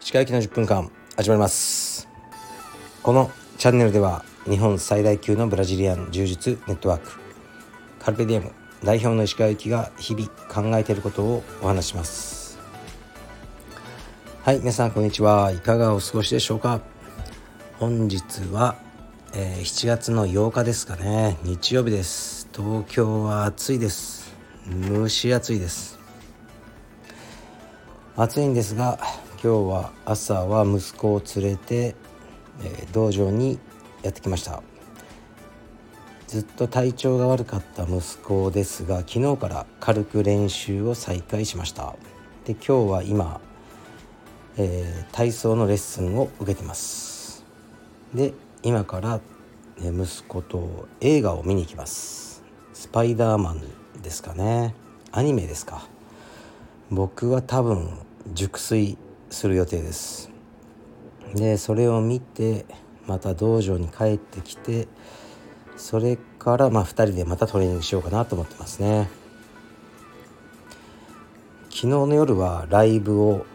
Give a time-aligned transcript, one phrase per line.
[0.00, 2.08] 石川行きの10分間始まります。
[3.02, 7.10] このチャンネルでは日本最大級のブラジリアン柔術ネットワーク。
[7.98, 8.50] カルペディエム
[8.82, 12.58] 代表の石川行きが日々考えていることをお話します。
[14.42, 15.52] はい皆さんこんにちは。
[15.52, 16.80] いかがお過ごしでしょうか？
[17.78, 18.22] 本日
[18.52, 18.76] は、
[19.32, 21.38] えー、7月の8日ですかね。
[21.44, 22.48] 日曜日です。
[22.52, 24.34] 東京は暑いです。
[24.88, 26.00] 蒸し暑いです。
[28.16, 28.98] 暑いんですが
[29.40, 31.94] 今日は朝は息子を連れて、
[32.64, 33.60] えー、道場に
[34.02, 34.64] やってきました。
[36.26, 41.94] ずっと体調が悪かった息子ですが昨日から軽く練習を再開しました。
[42.46, 43.40] で今日は今、
[44.56, 47.44] えー、体操のレッスンを受けてます。
[48.12, 49.20] で今から
[49.78, 52.42] 息子と映画を見に行きます。
[52.74, 53.62] スパイダーマン
[54.02, 54.74] ですかね。
[55.12, 55.88] アニメですか。
[56.90, 57.88] 僕は多分
[58.34, 58.98] 熟睡
[59.30, 60.30] する予定です。
[61.34, 62.66] でそれを見て
[63.06, 64.88] また道場に帰ってきて
[65.76, 69.08] それからまあ2人でまたトレーニングしようかなと思ってますね。
[71.70, 73.46] 昨日の夜はライブを、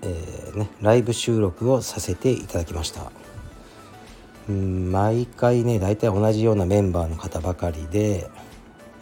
[0.00, 3.12] えー、ね、ライブ収録をさせていただきました。
[4.48, 8.28] うん毎回ね大体同じようなメンバーの方ばかりで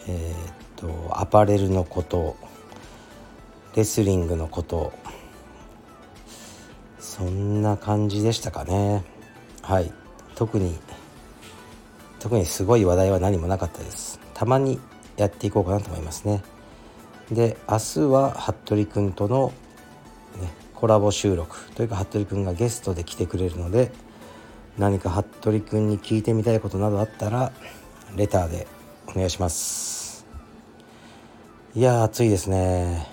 [0.06, 2.36] えー、っとアパレルのこと
[3.74, 4.92] レスリングのこと
[6.98, 9.04] そんな感じでしたかね。
[9.60, 9.92] はい。
[10.34, 10.78] 特に
[12.20, 14.20] 特にすごい話題は何もなかったです。
[14.32, 14.80] たまに
[15.16, 16.42] やっていこうかなと思いますね。
[17.30, 19.52] で明日は服部君との、
[20.40, 23.92] ね、コラボ収録というか服部君がゲストで来てくれるので
[24.78, 27.52] 何か服部君に聞いてみたいことなどあったら
[28.16, 28.66] レターで
[29.06, 30.26] お願いします。
[31.74, 33.06] いや暑いですね。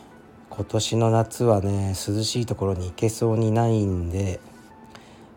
[0.50, 4.40] 今年の夏はね涼しいところに行けそうにないんで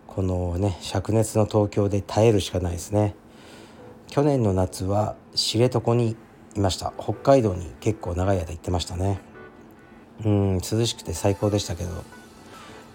[0.07, 3.15] このね灼熱の東京で耐えるしかないですね。
[4.09, 6.17] 去年の夏は知床に
[6.55, 6.93] いました。
[6.99, 9.21] 北海道に結構長い間行ってましたね。
[10.25, 11.91] うん涼しくて最高でしたけど。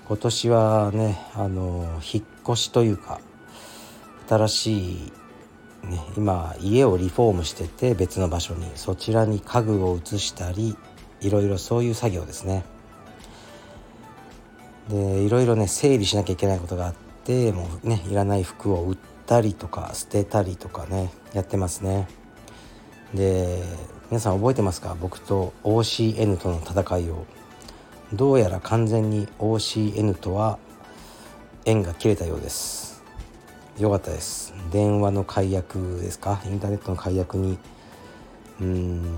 [0.08, 3.20] 今年はねあの引っ越しというか
[4.30, 5.12] 新しい
[5.84, 10.76] ね、今家をリフォームしてて別の場所にそちらに家具を移したり
[11.22, 12.66] いろいろそういう作業ですね。
[14.90, 18.98] でいろいろね整理しなきゃいけないことがあってもうねいらない服を売っ
[19.28, 22.08] たりとか捨てたりとかねやってますね。
[23.14, 23.64] で
[24.10, 24.98] 皆さん覚えてますか？
[25.00, 27.26] 僕と OCN との戦いを。
[28.14, 30.58] どうやら完全に OCN とは
[31.66, 33.04] 縁が切れたようです。
[33.78, 34.54] よかったです。
[34.72, 36.42] 電話の解約ですか？
[36.46, 37.60] インターネットの解約に。
[38.62, 39.16] うーん。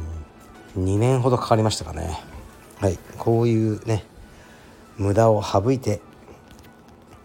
[0.78, 2.20] 2年ほどかかりましたかね。
[2.80, 2.98] はい。
[3.18, 4.06] こういうね
[4.98, 6.02] 無駄を省いて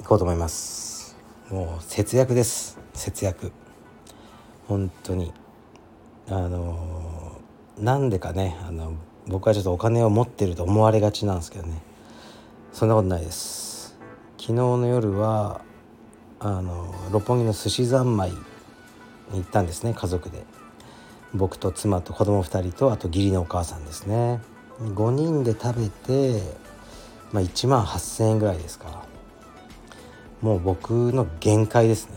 [0.00, 1.16] いこうと思います。
[1.50, 2.78] もう節約です。
[2.92, 3.52] 節約。
[4.68, 5.32] 本当に。
[6.28, 7.40] あの
[7.78, 8.94] なんでかねあの
[9.26, 11.80] 僕はちょっとお金を持ってると思われがちなんですけどね。
[12.72, 13.96] そんなことないです。
[14.36, 15.62] 昨日の夜は
[16.40, 18.36] あの六本木の寿司三昧に
[19.32, 20.44] 行ったんですね家族で。
[21.32, 24.40] 僕と妻と子供2人とあと義理のお母さんですね。
[24.80, 26.42] 5人で食べて、
[27.32, 29.04] まあ、1万8,000円ぐらいですか。
[30.42, 32.16] もう僕の限界ですね。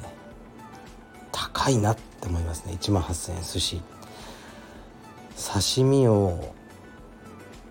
[1.32, 3.82] 高いなって思いますね1万8,000円寿司。
[5.38, 6.57] 刺身を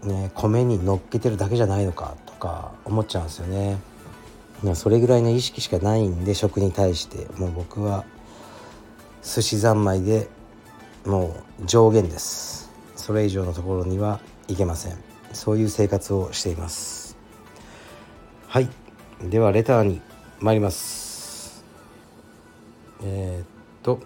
[0.07, 3.79] ね米に乗っけてるだけじゃないのかとか思っちゃうんですよね。
[4.75, 7.27] それぐらいの意識しかないんで食に対して。
[7.39, 8.05] もう僕は
[9.23, 10.29] 寿司三昧で
[11.05, 12.71] もう上限です。
[12.97, 14.97] それ以上のところにはいけません。
[15.33, 17.17] そういう生活をしています。
[18.49, 18.69] はい。
[19.23, 20.01] ではレターに
[20.41, 21.65] 参ります。
[23.03, 23.47] えー、っ
[23.83, 24.01] と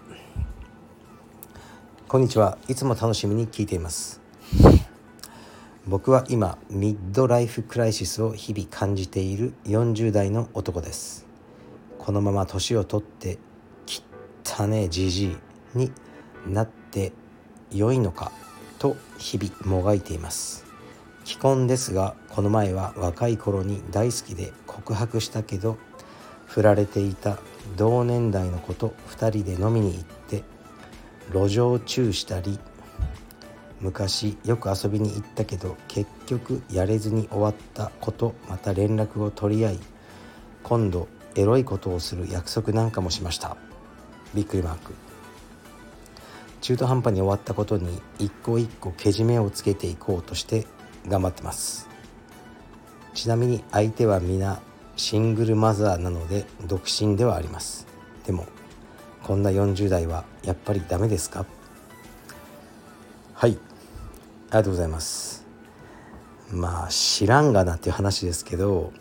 [2.07, 2.57] こんにちは。
[2.67, 4.19] いつも楽しみに聞いています。
[5.87, 11.25] 僕は今ミッドライフクライシスを日々感じている40代の男です。
[11.97, 13.39] このまま年を取って
[14.43, 15.37] 汚ねじじい
[15.73, 15.91] に
[16.47, 17.13] なって
[17.71, 18.31] 良いのか
[18.77, 20.65] と日々もがいています。
[21.25, 25.77] 既婚ですがこの前は若い頃に大好きで告白したけど
[26.45, 27.39] 振られていた
[27.75, 30.43] 同年代の子と2人で飲みに行って
[31.33, 32.59] 路上チューしたり
[33.81, 39.79] 昔よく遊びに行ったけど結局やれずに終わった子とまた連絡を取り合い
[40.63, 43.57] 今度エロいことをする約束なんかもしました。
[44.35, 44.93] びっくりマーク。
[46.61, 50.67] 中途半端に終わったことに一個一個けじめをつけていこうとして
[51.07, 51.89] 頑張ってます。
[53.15, 54.61] ちなみに相手は皆
[54.95, 57.87] シングルマザーなので独身ではあります。
[58.25, 58.45] でも
[59.23, 61.45] こんな40代はやっぱりダメですか？
[63.33, 63.57] はい。
[64.51, 65.45] りがとうございます。
[66.51, 68.91] まあ知らんがなっていう話ですけど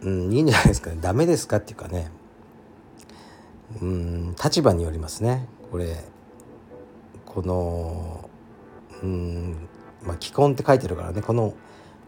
[0.00, 0.98] うんいいんじゃないですかね。
[1.00, 2.10] ダメですかっていうかね。
[3.82, 5.48] うん立場によりますね。
[5.70, 6.02] これ
[7.26, 8.30] この
[9.02, 9.68] うん
[10.02, 11.20] まあ既婚って書いてるからね。
[11.20, 11.54] この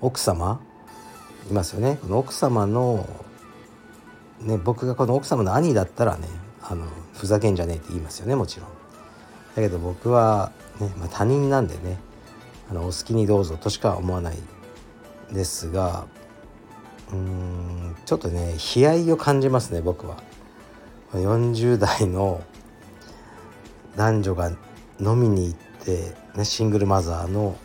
[0.01, 0.61] 奥様
[1.51, 1.99] いますよね。
[2.01, 3.07] この奥様の
[4.41, 6.27] ね僕がこの奥様の兄だったらね
[6.63, 8.78] あのふざけんじゃねえって言いますよねもちろん。
[9.59, 11.99] だけど僕はね、まあ、他人なんでね
[12.71, 14.37] あのお好きにどうぞとしか思わない
[15.33, 16.07] ですが
[17.11, 20.23] うーんちょっとね悲哀を感じますね僕は。
[21.15, 22.45] 40代の
[23.97, 24.51] 男女が
[25.01, 27.57] 飲みに行って、ね、シングルマザーの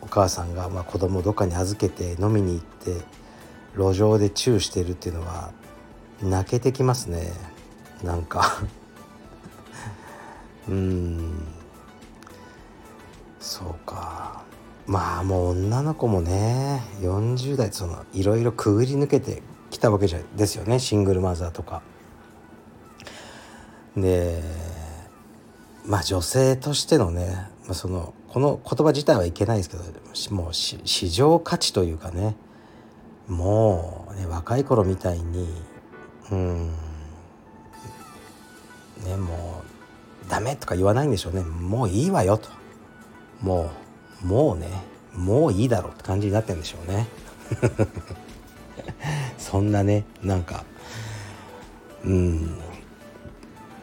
[0.00, 3.04] お母さんが、まあ、子供をどっかに預けて飲みに行って
[3.76, 5.50] 路上でチューしてるっていうのは
[6.22, 7.32] 泣けてきますね。
[8.04, 8.62] なんか。
[10.68, 11.46] うん。
[13.40, 14.42] そうか。
[14.86, 20.78] まあもう女の子もね40代そのいろいろくぐり抜けてきたわけじゃですよね。
[20.78, 21.82] シングルマザーとか。
[23.96, 24.42] で
[25.84, 29.84] まあ女性としてのね、まあ、そのこの言葉自体はいけないですけど
[30.34, 32.36] もう市場価値というかね
[33.26, 35.48] もう、ね、若い頃みたいに
[36.30, 36.72] うん。
[39.04, 39.67] ねもう
[40.28, 41.42] ダメとか言わないんでしょうね。
[41.42, 42.50] もういいわよと。
[43.40, 43.70] も
[44.22, 44.68] うもうね
[45.14, 47.06] もういいだろうって感じになってるんでしょうね。
[49.38, 50.64] そんなねなんか
[52.04, 52.58] うん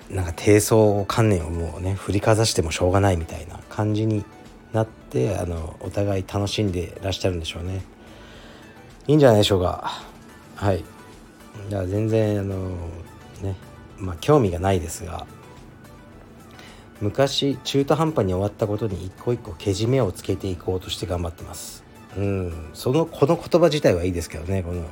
[0.09, 4.23] なんか低層観念をもうね振りかざしてもしょうがないみたいな感じに
[4.71, 7.81] なってあのお互い楽しんでらっしゃるんでしょうね。
[9.07, 10.03] いいんじゃないでしょうか。
[10.55, 10.83] はい。
[11.69, 12.69] だから全然あの
[13.41, 13.55] ね
[13.97, 15.25] まあ興味がないですが。
[17.01, 21.83] 昔中途半端に終わったことに一個一個けじめをつけていこうとして頑張ってます。
[22.15, 22.69] うん。
[22.73, 24.63] そのこの言葉自体はいいですけどね。
[24.63, 24.85] この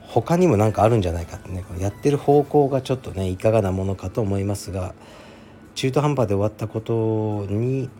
[0.00, 1.62] 他にも何かあるんじゃないかってね。
[1.78, 4.94] やってる方向がちょっとねいかがなものかと思いますが
[5.74, 7.90] 中途半端で終わったことに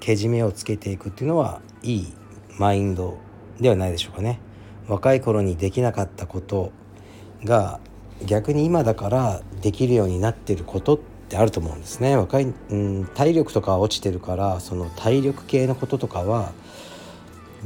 [0.00, 2.12] けじめをつけていくっていうのはいい
[2.58, 3.18] マインド
[3.60, 4.40] ではないでしょうかね。
[4.88, 6.72] 若い頃にできなかったこと
[7.44, 7.80] が
[8.24, 12.16] 逆に今だからできるようになってることってあると思うんですね。
[12.16, 16.52] 若い、うん、体力とか落ちてるからその体力系のこととかは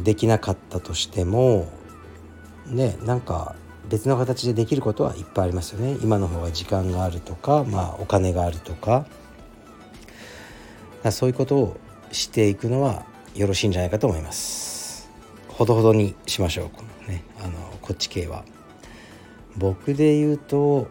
[0.02, 1.68] できなかったとしても
[2.66, 3.54] ねなんか
[3.88, 5.96] 別の形でできることはいっぱいありますよね。
[6.02, 9.06] 今の方が時間があるとか、まあ、お金があるとか。
[11.12, 11.76] そういうことを
[12.12, 13.04] していくのは
[13.34, 15.08] よろしいんじゃないかと思います。
[15.48, 18.44] ほどほどにしましょうこのねあのこっち系は。
[19.56, 20.88] 僕で言うと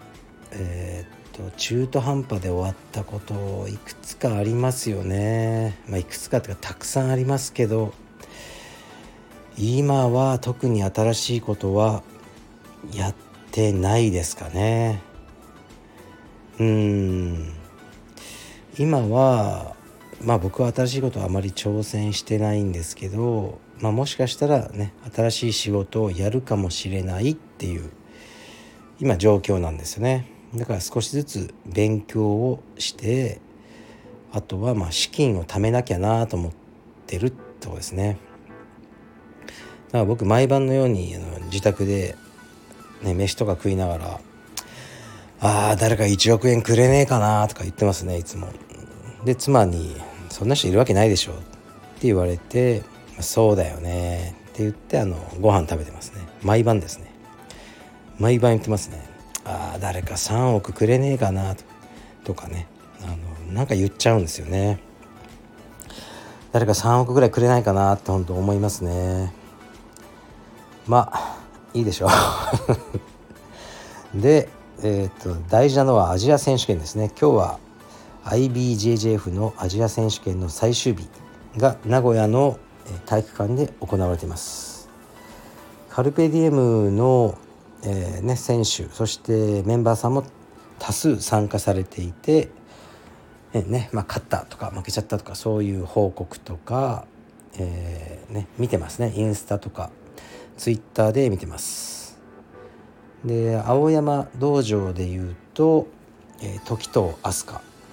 [0.52, 5.78] えー、っと中途半端で終わったこといくつかありますよね。
[5.88, 7.94] まあいくつかっていうかたくさんありますけど
[9.58, 12.04] 今は特に新しいことは
[12.94, 13.16] やっ
[13.52, 15.02] てないですかね。
[16.58, 17.54] うん。
[18.80, 19.76] 今は
[20.24, 27.92] まあ僕は新しいことはあまり挑戦してないんですけど、まあ、もしかしたらね新しい仕事をやるかもしれないっていう
[29.02, 30.35] 今状況なんですよね。
[30.56, 33.40] だから少しずつ勉強をして
[34.32, 36.52] あとはまあ資金を貯めなきゃなと思っ
[37.08, 38.18] てるとこですね。
[39.88, 41.16] だから僕毎晩のように
[41.52, 42.16] 自宅で
[43.06, 44.20] ね、飯とか食いながら
[45.40, 48.48] 「ああ誰か1億円くれねえかな」とか言ってますねいつも。
[49.24, 49.96] で妻に
[50.30, 52.84] 「そんな人いるわけないでしょ」って言われて
[53.20, 56.22] 「そうだよね」って言ってあのご飯食べてますね。
[56.42, 57.06] 毎晩ですね。
[58.18, 59.08] 毎晩言ってますね
[59.46, 61.56] 「あ誰か3億くれねえかな」
[62.26, 62.68] とかね。
[63.02, 63.08] あ
[63.48, 64.80] のなんか言っちゃうんですよね。
[66.52, 69.34] 誰か3億ぐらいくれないかなって本当思いますね。
[70.88, 71.38] まあ
[71.74, 72.10] いいでしょう。
[74.20, 74.50] で、
[74.82, 77.12] えーと、大事なのはアジア選手権ですね。
[77.20, 77.60] 今日は
[78.26, 81.08] IBJJF のアジア選手権の最終日
[81.58, 82.58] が名古屋の
[83.06, 84.90] 体育館で行われています。
[85.90, 87.38] カルペディエムの、
[87.88, 90.24] えー、ね、選手そしてメンバーさんも
[90.80, 92.50] 多数参加されていて、
[93.54, 97.06] えー、ねまあ、勝ったとか負けちゃったとかそういう報告とか、
[97.58, 99.14] えー、ね、見てますね。
[99.16, 99.92] インスタとか
[100.58, 102.20] ツイッターで見てます。
[103.24, 105.88] で青山道場でいうと、
[106.42, 107.46] えー、時藤飛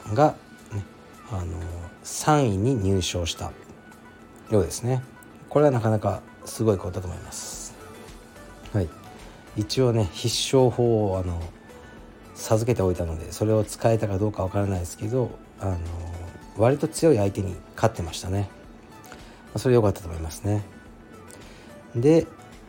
[0.04, 0.34] 鳥が、
[0.72, 0.84] ね、
[1.30, 1.58] あの
[2.04, 3.52] 3位に入賞した
[4.50, 5.02] ようですね。
[5.50, 7.61] これはなかなかすごいことだと思います。
[9.56, 11.40] 一応ね必勝法をあの
[12.34, 15.30] 授けておいたのでそれを使えたかどうかわからないですけど
[15.60, 15.78] あの
[16.56, 18.48] 割と強い相手に勝ってましたね。
[19.56, 20.64] それ良かったと思いますね。
[21.94, 22.26] で、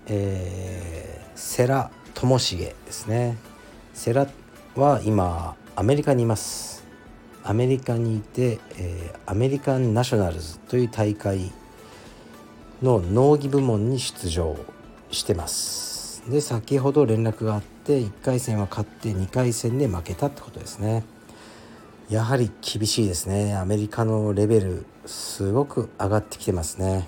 [0.07, 3.37] えー、世良智重ですね。
[3.93, 4.27] 世良
[4.75, 6.85] は今アメリカにいます。
[7.43, 11.51] アメリカにいて、えー、アメリカンナショナルズという大会
[12.81, 14.57] の農技部門に出場
[15.11, 15.92] してます。
[16.29, 21.03] で先ほど連絡があって1回戦は勝って2回戦で負けたってことですね。
[22.09, 23.55] やはり厳しいですね。
[23.55, 27.07] アメリカのレベルすごく上がってきてますね。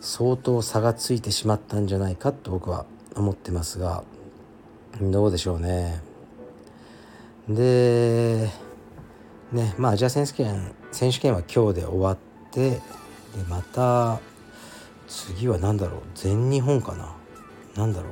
[0.00, 4.04] 相当差がついてしまったんじゃないかと僕は思ってますが
[5.00, 6.00] どうでしょうね。
[7.48, 8.48] で
[9.52, 12.18] ねまあアジア選手権選手権は今日で終わっ
[12.50, 12.80] てで
[13.48, 14.20] また
[15.08, 16.00] 次は何だろう。
[16.14, 17.15] 全日本かな。
[17.76, 18.10] 何だろ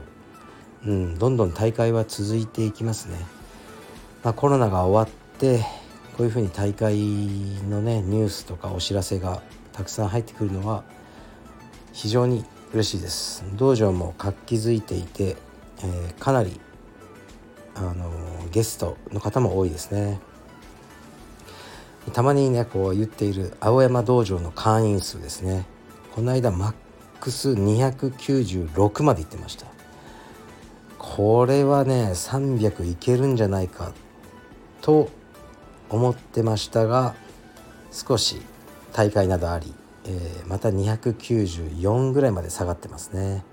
[0.87, 0.91] う。
[0.91, 3.17] うんどんどん大会は続いていきますね、
[4.23, 5.61] まあ、コロナが終わって
[6.17, 6.95] こういうふうに大会
[7.71, 9.43] のねニュースとかお知らせが
[9.73, 10.85] たくさん入ってくるのは
[11.93, 13.45] 非常に嬉しいです。
[13.55, 15.37] 道場も活気づいていて、
[15.79, 16.61] えー、かなり
[17.75, 18.11] あの
[18.53, 20.21] ゲストの方も多いですね。
[22.13, 25.65] たまにねこう言っている青山道場の会員数ですね。
[26.15, 26.75] この間マ
[27.15, 29.67] ックス296までいってました。
[30.99, 33.93] これはね300いけるんじゃないか
[34.81, 35.11] と
[35.91, 37.15] 思ってましたが
[37.93, 38.41] 少し
[38.93, 39.75] 大会などあり、
[40.07, 43.45] えー、また294ぐらいまで下がってますね。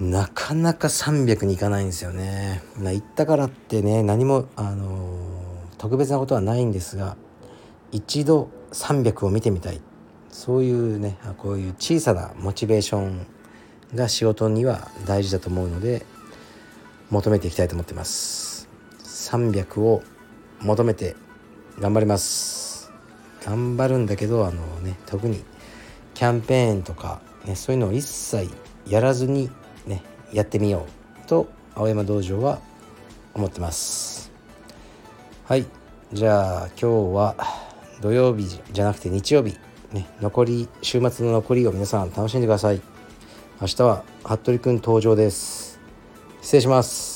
[0.00, 2.62] なかなか300にいかないんですよね。
[2.78, 7.16] まあ、行ったからってね何も、あのー、特別なことはないんですが
[7.92, 9.80] 一度300を見てみたい。
[10.34, 13.24] そういうねこういう小さなモチベーション
[13.94, 16.04] が仕事には大事だと思うので
[17.08, 18.68] 求めていきたいと思ってます。
[19.04, 20.02] 300を
[20.60, 21.14] 求めて
[21.78, 22.90] 頑張ります。
[23.44, 25.44] 頑張るんだけどあのね特に
[26.14, 28.50] キャンペーンとか、ね、そういうのを一切
[28.88, 29.50] やらずに
[29.86, 30.88] ねやってみよ
[31.24, 32.58] うと青山道場は
[33.34, 34.32] 思ってます。
[35.44, 35.64] はい。
[36.12, 37.36] じゃあ今日は
[38.00, 39.56] 土曜日じゃなくて日曜日。
[39.94, 42.82] ね残り週末の残りを皆さん楽しんでください。
[43.60, 45.80] 明日は服部くん登場です。
[46.42, 47.13] 失礼します。